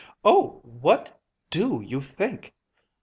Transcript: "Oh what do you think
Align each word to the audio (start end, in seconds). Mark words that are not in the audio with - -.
"Oh 0.23 0.61
what 0.63 1.21
do 1.51 1.79
you 1.85 2.01
think 2.01 2.55